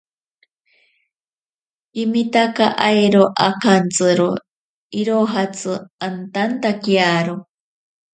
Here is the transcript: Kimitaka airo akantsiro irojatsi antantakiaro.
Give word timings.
Kimitaka 1.93 2.65
airo 2.87 3.21
akantsiro 3.47 4.29
irojatsi 5.01 5.73
antantakiaro. 6.09 7.35